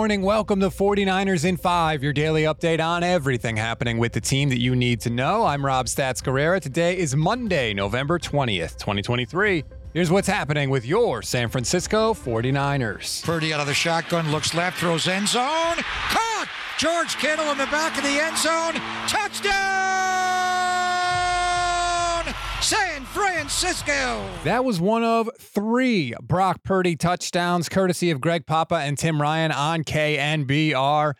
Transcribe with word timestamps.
Morning. 0.00 0.22
Welcome 0.22 0.60
to 0.60 0.70
49ers 0.70 1.44
in 1.44 1.58
5, 1.58 2.02
your 2.02 2.14
daily 2.14 2.44
update 2.44 2.82
on 2.82 3.02
everything 3.02 3.54
happening 3.54 3.98
with 3.98 4.14
the 4.14 4.20
team 4.22 4.48
that 4.48 4.58
you 4.58 4.74
need 4.74 4.98
to 5.02 5.10
know. 5.10 5.44
I'm 5.44 5.62
Rob 5.62 5.88
Stats 5.88 6.22
Guerrera. 6.22 6.58
Today 6.58 6.96
is 6.96 7.14
Monday, 7.14 7.74
November 7.74 8.18
20th, 8.18 8.78
2023. 8.78 9.62
Here's 9.92 10.10
what's 10.10 10.26
happening 10.26 10.70
with 10.70 10.86
your 10.86 11.20
San 11.20 11.50
Francisco 11.50 12.14
49ers. 12.14 13.22
Purdy 13.22 13.52
out 13.52 13.60
of 13.60 13.66
the 13.66 13.74
shotgun, 13.74 14.32
looks 14.32 14.54
left, 14.54 14.78
throws 14.78 15.06
end 15.06 15.28
zone. 15.28 15.76
Caught! 15.76 16.48
George 16.78 17.18
Kittle 17.18 17.50
in 17.50 17.58
the 17.58 17.66
back 17.66 17.98
of 17.98 18.02
the 18.02 18.08
end 18.08 18.38
zone. 18.38 18.80
Touchdown! 19.06 20.29
Francisco! 23.50 24.24
That 24.44 24.64
was 24.64 24.80
one 24.80 25.02
of 25.02 25.28
three 25.40 26.14
Brock 26.22 26.62
Purdy 26.62 26.94
touchdowns, 26.94 27.68
courtesy 27.68 28.12
of 28.12 28.20
Greg 28.20 28.46
Papa 28.46 28.76
and 28.76 28.96
Tim 28.96 29.20
Ryan 29.20 29.50
on 29.50 29.82
KNBR. 29.82 31.14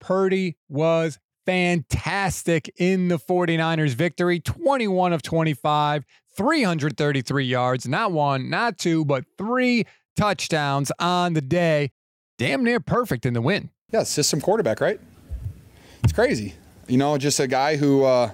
Purdy 0.00 0.56
was 0.68 1.20
fantastic 1.46 2.68
in 2.76 3.06
the 3.06 3.18
49ers 3.18 3.94
victory 3.94 4.40
21 4.40 5.12
of 5.12 5.22
25, 5.22 6.04
333 6.36 7.44
yards, 7.44 7.86
not 7.86 8.10
one, 8.10 8.50
not 8.50 8.78
two, 8.78 9.04
but 9.04 9.24
three 9.38 9.84
touchdowns 10.16 10.90
on 10.98 11.34
the 11.34 11.40
day. 11.40 11.92
Damn 12.36 12.64
near 12.64 12.80
perfect 12.80 13.24
in 13.24 13.32
the 13.32 13.40
win. 13.40 13.70
Yeah, 13.92 14.02
system 14.02 14.40
quarterback, 14.40 14.80
right? 14.80 14.98
It's 16.02 16.12
crazy. 16.12 16.56
You 16.88 16.96
know, 16.96 17.16
just 17.16 17.38
a 17.38 17.46
guy 17.46 17.76
who, 17.76 18.02
uh, 18.02 18.32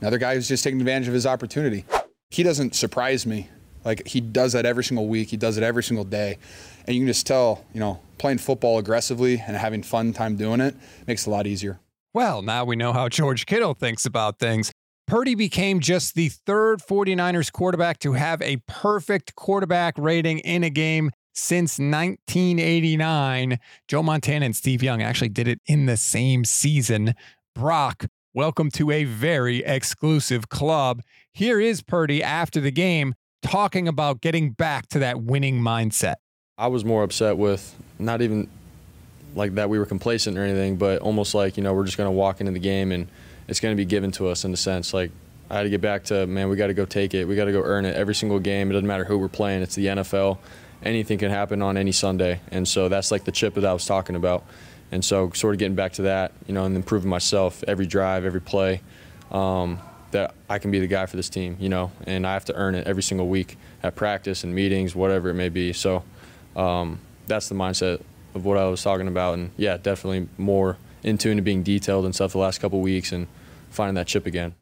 another 0.00 0.18
guy 0.18 0.34
who's 0.34 0.48
just 0.48 0.64
taking 0.64 0.80
advantage 0.80 1.06
of 1.06 1.14
his 1.14 1.24
opportunity. 1.24 1.84
He 2.30 2.42
doesn't 2.42 2.74
surprise 2.74 3.26
me. 3.26 3.48
Like, 3.84 4.06
he 4.06 4.20
does 4.20 4.52
that 4.52 4.66
every 4.66 4.84
single 4.84 5.08
week, 5.08 5.30
he 5.30 5.36
does 5.36 5.56
it 5.56 5.62
every 5.62 5.82
single 5.82 6.04
day. 6.04 6.38
And 6.86 6.94
you 6.94 7.02
can 7.02 7.06
just 7.08 7.26
tell, 7.26 7.64
you 7.72 7.80
know, 7.80 8.00
playing 8.18 8.38
football 8.38 8.78
aggressively 8.78 9.42
and 9.46 9.56
having 9.56 9.82
fun 9.82 10.12
time 10.12 10.36
doing 10.36 10.60
it 10.60 10.74
makes 11.06 11.26
it 11.26 11.30
a 11.30 11.32
lot 11.32 11.46
easier. 11.46 11.80
Well, 12.12 12.42
now 12.42 12.64
we 12.64 12.76
know 12.76 12.92
how 12.92 13.08
George 13.08 13.46
Kittle 13.46 13.74
thinks 13.74 14.04
about 14.04 14.38
things. 14.38 14.72
Purdy 15.06 15.34
became 15.34 15.80
just 15.80 16.14
the 16.14 16.28
third 16.28 16.80
49ers 16.80 17.50
quarterback 17.50 17.98
to 18.00 18.12
have 18.12 18.40
a 18.42 18.58
perfect 18.68 19.34
quarterback 19.34 19.94
rating 19.98 20.38
in 20.40 20.62
a 20.62 20.70
game 20.70 21.10
since 21.32 21.78
1989. 21.78 23.58
Joe 23.88 24.02
Montana 24.02 24.46
and 24.46 24.54
Steve 24.54 24.82
Young 24.82 25.02
actually 25.02 25.30
did 25.30 25.48
it 25.48 25.60
in 25.66 25.86
the 25.86 25.96
same 25.96 26.44
season. 26.44 27.14
Brock, 27.54 28.06
welcome 28.32 28.70
to 28.70 28.92
a 28.92 29.02
very 29.04 29.58
exclusive 29.64 30.48
club. 30.48 31.02
Here 31.32 31.60
is 31.60 31.82
Purdy 31.82 32.22
after 32.22 32.60
the 32.60 32.70
game 32.70 33.14
talking 33.42 33.88
about 33.88 34.20
getting 34.20 34.52
back 34.52 34.88
to 34.90 35.00
that 35.00 35.22
winning 35.22 35.60
mindset. 35.60 36.14
I 36.56 36.68
was 36.68 36.84
more 36.84 37.02
upset 37.02 37.38
with 37.38 37.74
not 37.98 38.22
even 38.22 38.48
like 39.34 39.54
that 39.56 39.68
we 39.68 39.78
were 39.78 39.86
complacent 39.86 40.38
or 40.38 40.44
anything, 40.44 40.76
but 40.76 41.00
almost 41.02 41.34
like, 41.34 41.56
you 41.56 41.62
know, 41.62 41.74
we're 41.74 41.84
just 41.84 41.96
going 41.96 42.06
to 42.06 42.12
walk 42.12 42.40
into 42.40 42.52
the 42.52 42.60
game 42.60 42.92
and 42.92 43.08
it's 43.48 43.58
going 43.58 43.72
to 43.72 43.76
be 43.76 43.84
given 43.84 44.12
to 44.12 44.28
us 44.28 44.44
in 44.44 44.52
a 44.52 44.56
sense. 44.56 44.94
Like, 44.94 45.10
I 45.48 45.56
had 45.56 45.62
to 45.64 45.70
get 45.70 45.80
back 45.80 46.04
to, 46.04 46.26
man, 46.26 46.48
we 46.48 46.54
got 46.54 46.68
to 46.68 46.74
go 46.74 46.84
take 46.84 47.14
it. 47.14 47.24
We 47.24 47.34
got 47.34 47.46
to 47.46 47.52
go 47.52 47.62
earn 47.62 47.84
it 47.84 47.96
every 47.96 48.14
single 48.14 48.38
game. 48.38 48.70
It 48.70 48.74
doesn't 48.74 48.86
matter 48.86 49.04
who 49.04 49.18
we're 49.18 49.28
playing, 49.28 49.62
it's 49.62 49.74
the 49.74 49.86
NFL. 49.86 50.38
Anything 50.82 51.18
can 51.18 51.30
happen 51.30 51.60
on 51.62 51.76
any 51.76 51.92
Sunday. 51.92 52.40
And 52.50 52.66
so 52.66 52.88
that's 52.88 53.10
like 53.10 53.24
the 53.24 53.32
chip 53.32 53.54
that 53.54 53.64
I 53.64 53.72
was 53.72 53.86
talking 53.86 54.14
about. 54.14 54.44
And 54.92 55.04
so, 55.04 55.30
sort 55.30 55.54
of 55.54 55.58
getting 55.58 55.76
back 55.76 55.92
to 55.94 56.02
that, 56.02 56.32
you 56.46 56.54
know, 56.54 56.64
and 56.64 56.74
improving 56.74 57.08
myself 57.08 57.62
every 57.68 57.86
drive, 57.86 58.24
every 58.24 58.40
play, 58.40 58.80
um, 59.30 59.78
that 60.10 60.34
I 60.48 60.58
can 60.58 60.70
be 60.70 60.80
the 60.80 60.86
guy 60.86 61.06
for 61.06 61.16
this 61.16 61.28
team, 61.28 61.56
you 61.60 61.68
know, 61.68 61.92
and 62.06 62.26
I 62.26 62.32
have 62.32 62.44
to 62.46 62.54
earn 62.54 62.74
it 62.74 62.86
every 62.86 63.02
single 63.02 63.28
week 63.28 63.56
at 63.82 63.94
practice 63.94 64.44
and 64.44 64.54
meetings, 64.54 64.94
whatever 64.94 65.30
it 65.30 65.34
may 65.34 65.48
be. 65.48 65.72
So 65.72 66.02
um, 66.56 66.98
that's 67.26 67.48
the 67.48 67.54
mindset 67.54 68.02
of 68.34 68.44
what 68.44 68.58
I 68.58 68.66
was 68.66 68.82
talking 68.82 69.08
about. 69.08 69.34
And 69.34 69.50
yeah, 69.56 69.76
definitely 69.76 70.28
more 70.38 70.76
in 71.02 71.18
tune 71.18 71.36
to 71.36 71.42
being 71.42 71.62
detailed 71.62 72.04
and 72.04 72.14
stuff 72.14 72.32
the 72.32 72.38
last 72.38 72.60
couple 72.60 72.80
weeks 72.80 73.12
and 73.12 73.26
finding 73.70 73.94
that 73.94 74.06
chip 74.06 74.26
again. 74.26 74.54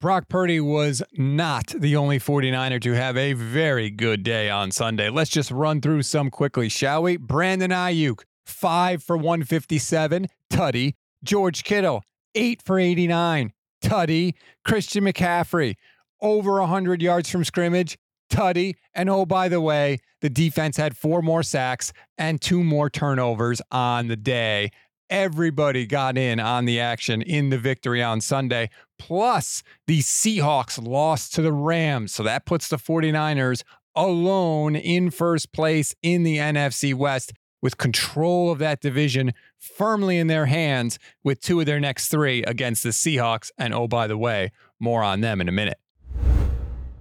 Brock 0.00 0.28
Purdy 0.28 0.60
was 0.60 1.02
not 1.16 1.68
the 1.68 1.96
only 1.96 2.18
49er 2.18 2.80
to 2.82 2.92
have 2.92 3.16
a 3.16 3.32
very 3.32 3.88
good 3.88 4.22
day 4.22 4.50
on 4.50 4.70
Sunday. 4.70 5.08
Let's 5.08 5.30
just 5.30 5.50
run 5.50 5.80
through 5.80 6.02
some 6.02 6.30
quickly, 6.30 6.68
shall 6.68 7.04
we? 7.04 7.16
Brandon 7.16 7.70
Aiyuk, 7.70 8.22
5 8.44 9.02
for 9.02 9.16
157, 9.16 10.28
tutty. 10.50 10.94
George 11.22 11.64
Kittle, 11.64 12.02
8 12.34 12.62
for 12.62 12.78
89, 12.78 13.52
tutty. 13.82 14.34
Christian 14.64 15.04
McCaffrey, 15.04 15.76
over 16.20 16.60
100 16.60 17.02
yards 17.02 17.30
from 17.30 17.44
scrimmage, 17.44 17.98
tutty. 18.30 18.74
And 18.94 19.08
oh, 19.08 19.26
by 19.26 19.48
the 19.48 19.60
way, 19.60 19.98
the 20.20 20.30
defense 20.30 20.76
had 20.76 20.96
four 20.96 21.22
more 21.22 21.42
sacks 21.42 21.92
and 22.18 22.40
two 22.40 22.62
more 22.62 22.90
turnovers 22.90 23.60
on 23.70 24.08
the 24.08 24.16
day. 24.16 24.70
Everybody 25.10 25.86
got 25.86 26.16
in 26.16 26.40
on 26.40 26.64
the 26.64 26.80
action 26.80 27.20
in 27.20 27.50
the 27.50 27.58
victory 27.58 28.02
on 28.02 28.20
Sunday. 28.20 28.70
Plus, 28.98 29.62
the 29.86 30.00
Seahawks 30.00 30.82
lost 30.82 31.34
to 31.34 31.42
the 31.42 31.52
Rams. 31.52 32.14
So 32.14 32.22
that 32.22 32.46
puts 32.46 32.68
the 32.68 32.76
49ers 32.76 33.62
alone 33.94 34.76
in 34.76 35.10
first 35.10 35.52
place 35.52 35.94
in 36.02 36.22
the 36.22 36.38
NFC 36.38 36.94
West 36.94 37.32
with 37.64 37.78
control 37.78 38.52
of 38.52 38.58
that 38.58 38.82
division 38.82 39.32
firmly 39.58 40.18
in 40.18 40.26
their 40.26 40.44
hands 40.44 40.98
with 41.24 41.40
two 41.40 41.58
of 41.60 41.64
their 41.64 41.80
next 41.80 42.08
three 42.08 42.42
against 42.42 42.82
the 42.82 42.90
Seahawks. 42.90 43.50
And 43.56 43.72
oh, 43.72 43.88
by 43.88 44.06
the 44.06 44.18
way, 44.18 44.52
more 44.78 45.02
on 45.02 45.22
them 45.22 45.40
in 45.40 45.48
a 45.48 45.52
minute. 45.52 45.78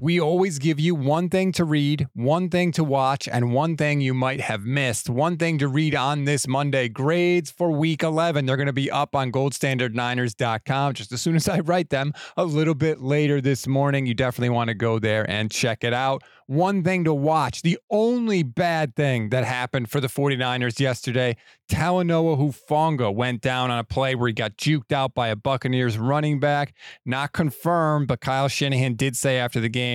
We 0.04 0.20
always 0.20 0.60
give 0.60 0.82
you 0.82 0.96
one 0.96 1.30
thing 1.30 1.54
to 1.54 1.64
read, 1.64 2.10
one 2.14 2.50
thing 2.50 2.74
to 2.74 2.84
watch, 2.84 3.30
and 3.30 3.54
one 3.54 3.78
thing 3.78 4.02
you 4.02 4.14
might 4.14 4.42
have 4.42 4.66
missed. 4.66 5.10
One 5.10 5.38
thing 5.38 5.58
to 5.60 5.70
read 5.70 5.96
on 5.96 6.26
this 6.26 6.46
Monday 6.46 6.90
grades 6.90 7.50
for 7.50 7.72
week 7.72 8.04
11. 8.04 8.46
They're 8.46 8.58
going 8.58 8.68
to 8.68 8.74
be 8.74 8.92
up 8.92 9.16
on 9.16 9.32
goldstandardniners.com 9.32 10.94
just 10.96 11.14
as 11.14 11.22
soon 11.22 11.38
as 11.38 11.48
I 11.48 11.62
write 11.62 11.90
them 11.90 12.12
a 12.36 12.44
little 12.44 12.76
bit 12.76 13.00
later 13.00 13.40
this 13.40 13.66
morning. 13.66 14.06
You 14.06 14.14
definitely 14.14 14.50
want 14.50 14.68
to 14.68 14.74
go 14.74 15.00
there 15.00 15.26
and 15.30 15.50
check 15.50 15.86
it 15.86 15.94
out. 15.94 16.22
One 16.48 16.84
thing 16.84 17.06
to 17.06 17.14
watch 17.14 17.62
the 17.62 17.80
only 17.90 18.44
bad 18.44 18.98
thing 18.98 19.30
that 19.30 19.46
happened 19.46 19.90
for 19.90 20.02
the 20.02 20.10
49ers 20.10 20.82
yesterday 20.82 21.38
Talanoa 21.70 22.38
Hufanga 22.38 23.14
went 23.14 23.42
down 23.42 23.72
on 23.72 23.80
a 23.80 23.84
play 23.84 24.16
where 24.16 24.28
he 24.28 24.34
got 24.34 24.58
juked 24.58 24.92
out 24.92 25.16
by 25.16 25.30
a 25.30 25.36
Buccaneers 25.36 25.98
running 25.98 26.40
back. 26.40 26.74
Not 27.06 27.32
confirmed, 27.32 28.08
but 28.08 28.22
Kyle 28.22 28.48
Shanahan 28.48 28.96
did 28.96 29.16
say 29.16 29.38
after 29.38 29.60
the 29.60 29.70
game 29.70 29.93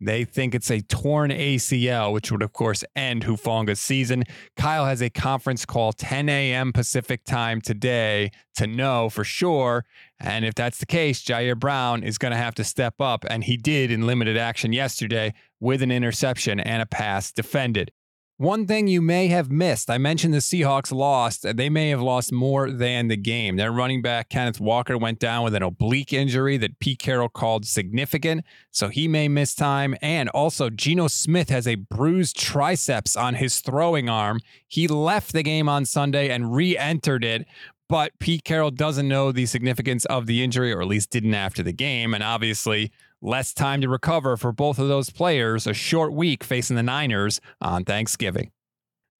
they 0.00 0.24
think 0.24 0.54
it's 0.54 0.70
a 0.70 0.80
torn 0.80 1.30
ACL, 1.30 2.12
which 2.12 2.32
would, 2.32 2.42
of 2.42 2.52
course, 2.52 2.82
end 2.96 3.24
Hufanga's 3.24 3.80
season. 3.80 4.24
Kyle 4.56 4.86
has 4.86 5.02
a 5.02 5.10
conference 5.10 5.66
call 5.66 5.92
10 5.92 6.28
a.m. 6.28 6.72
Pacific 6.72 7.24
time 7.24 7.60
today 7.60 8.30
to 8.54 8.66
know 8.66 9.10
for 9.10 9.24
sure. 9.24 9.84
And 10.18 10.44
if 10.44 10.54
that's 10.54 10.78
the 10.78 10.86
case, 10.86 11.22
Ji'Ayir 11.22 11.58
Brown 11.58 12.02
is 12.02 12.18
going 12.18 12.32
to 12.32 12.38
have 12.38 12.54
to 12.56 12.64
step 12.64 13.00
up. 13.00 13.24
And 13.28 13.44
he 13.44 13.56
did 13.56 13.90
in 13.90 14.06
limited 14.06 14.36
action 14.36 14.72
yesterday 14.72 15.34
with 15.60 15.82
an 15.82 15.90
interception 15.90 16.60
and 16.60 16.82
a 16.82 16.86
pass 16.86 17.32
defended. 17.32 17.92
One 18.40 18.66
thing 18.66 18.88
you 18.88 19.02
may 19.02 19.28
have 19.28 19.50
missed, 19.50 19.90
I 19.90 19.98
mentioned 19.98 20.32
the 20.32 20.38
Seahawks 20.38 20.90
lost. 20.90 21.42
They 21.42 21.68
may 21.68 21.90
have 21.90 22.00
lost 22.00 22.32
more 22.32 22.70
than 22.70 23.08
the 23.08 23.16
game. 23.18 23.56
Their 23.56 23.70
running 23.70 24.00
back, 24.00 24.30
Kenneth 24.30 24.58
Walker, 24.58 24.96
went 24.96 25.18
down 25.18 25.44
with 25.44 25.54
an 25.54 25.62
oblique 25.62 26.14
injury 26.14 26.56
that 26.56 26.78
Pete 26.78 27.00
Carroll 27.00 27.28
called 27.28 27.66
significant, 27.66 28.46
so 28.70 28.88
he 28.88 29.08
may 29.08 29.28
miss 29.28 29.54
time. 29.54 29.94
And 30.00 30.30
also, 30.30 30.70
Geno 30.70 31.08
Smith 31.08 31.50
has 31.50 31.68
a 31.68 31.74
bruised 31.74 32.38
triceps 32.38 33.14
on 33.14 33.34
his 33.34 33.60
throwing 33.60 34.08
arm. 34.08 34.40
He 34.66 34.88
left 34.88 35.34
the 35.34 35.42
game 35.42 35.68
on 35.68 35.84
Sunday 35.84 36.30
and 36.30 36.54
re 36.54 36.78
entered 36.78 37.24
it, 37.26 37.46
but 37.90 38.18
Pete 38.20 38.44
Carroll 38.44 38.70
doesn't 38.70 39.06
know 39.06 39.32
the 39.32 39.44
significance 39.44 40.06
of 40.06 40.24
the 40.24 40.42
injury, 40.42 40.72
or 40.72 40.80
at 40.80 40.88
least 40.88 41.10
didn't 41.10 41.34
after 41.34 41.62
the 41.62 41.74
game. 41.74 42.14
And 42.14 42.24
obviously, 42.24 42.90
less 43.22 43.52
time 43.52 43.80
to 43.80 43.88
recover 43.88 44.36
for 44.36 44.52
both 44.52 44.78
of 44.78 44.88
those 44.88 45.10
players, 45.10 45.66
a 45.66 45.74
short 45.74 46.12
week 46.12 46.42
facing 46.44 46.76
the 46.76 46.82
Niners 46.82 47.40
on 47.60 47.84
Thanksgiving. 47.84 48.50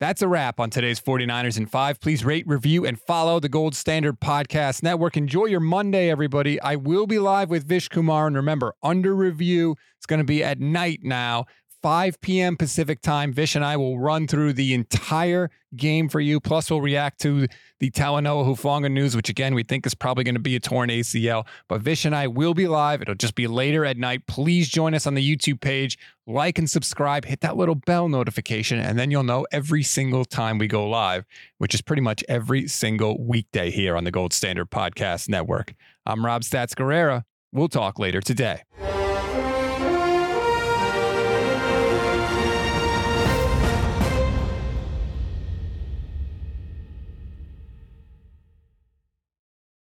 That's 0.01 0.23
a 0.23 0.29
wrap 0.29 0.59
on 0.59 0.71
today's 0.71 0.99
49ers 0.99 1.59
in 1.59 1.67
5. 1.67 2.01
Please 2.01 2.25
rate, 2.25 2.47
review, 2.47 2.87
and 2.87 2.99
follow 2.99 3.39
the 3.39 3.51
Gold 3.51 3.75
Standard 3.75 4.19
Podcast 4.19 4.83
Network. 4.83 5.19
Enjoy 5.19 5.45
your 5.45 5.61
Monday, 5.61 6.09
everybody. 6.09 6.59
I 6.63 6.77
will 6.77 7.07
be 7.07 7.19
live 7.19 7.51
with 7.51 7.69
Vish 7.69 7.89
Kumar. 7.89 8.27
And 8.27 8.35
remember, 8.35 8.73
under 8.83 9.15
review, 9.15 9.77
it's 9.99 10.07
going 10.07 10.21
to 10.21 10.25
be 10.25 10.43
at 10.43 10.59
night 10.59 11.01
now. 11.03 11.45
5 11.83 12.21
p.m. 12.21 12.57
Pacific 12.57 13.01
time. 13.01 13.33
Vish 13.33 13.57
and 13.57 13.65
I 13.65 13.77
will 13.77 13.99
run 13.99 14.27
through 14.27 14.53
the 14.53 14.75
entire 14.75 15.51
game 15.77 16.09
for 16.09 16.21
you. 16.21 16.41
Plus, 16.41 16.71
we'll 16.71 16.81
react 16.81 17.21
to 17.23 17.47
the 17.79 17.91
Talanoa 17.91 18.45
Hufanga 18.45 18.91
news, 18.91 19.17
which 19.17 19.29
again, 19.29 19.55
we 19.55 19.63
think 19.63 19.87
is 19.87 19.95
probably 19.95 20.25
going 20.25 20.35
to 20.35 20.41
be 20.41 20.57
a 20.57 20.61
torn 20.61 20.91
ACL. 20.91 21.47
But 21.69 21.81
Vish 21.81 22.05
and 22.05 22.15
I 22.15 22.27
will 22.27 22.55
be 22.55 22.69
live. 22.69 23.01
It'll 23.01 23.15
just 23.15 23.35
be 23.35 23.47
later 23.47 23.85
at 23.85 23.97
night. 23.97 24.27
Please 24.27 24.69
join 24.69 24.95
us 24.95 25.07
on 25.07 25.15
the 25.15 25.37
YouTube 25.37 25.61
page. 25.61 25.99
Like 26.27 26.59
and 26.59 26.69
subscribe. 26.69 27.25
Hit 27.25 27.41
that 27.41 27.57
little 27.57 27.75
bell 27.75 28.09
notification, 28.09 28.79
and 28.79 28.99
then 28.99 29.11
you'll 29.11 29.23
know 29.23 29.47
every 29.51 29.83
single 29.83 30.25
time 30.25 30.59
we 30.59 30.67
go 30.67 30.89
live, 30.89 31.25
which 31.59 31.75
is 31.75 31.81
pretty 31.81 32.03
much 32.03 32.23
every 32.29 32.69
single 32.69 33.21
weekday 33.21 33.71
here 33.71 33.97
on 33.97 34.05
the 34.05 34.11
Gold 34.11 34.33
Standard 34.33 34.71
Podcast 34.71 35.29
Network. 35.29 35.75
I'm 36.07 36.25
Rob 36.25 36.43
Stats 36.43 36.75
Guerrera. 36.75 37.25
We'll 37.53 37.69
talk 37.69 37.99
later 37.99 38.21
today. 38.21 38.63